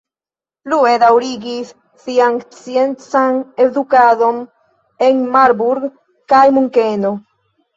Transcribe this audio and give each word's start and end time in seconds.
Plue 0.67 0.93
daŭrigis 1.03 1.73
sian 2.05 2.39
sciencan 2.55 3.37
edukadon 3.67 4.41
en 5.11 5.23
Marburg 5.37 5.89
kaj 6.35 6.45
Munkeno. 6.57 7.15